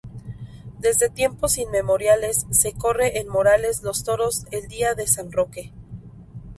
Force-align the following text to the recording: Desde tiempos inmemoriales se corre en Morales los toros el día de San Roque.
Desde 0.79 1.09
tiempos 1.11 1.59
inmemoriales 1.59 2.47
se 2.49 2.73
corre 2.73 3.19
en 3.19 3.27
Morales 3.27 3.83
los 3.83 4.03
toros 4.03 4.47
el 4.49 4.67
día 4.67 4.95
de 4.95 5.05
San 5.05 5.31
Roque. 5.31 5.73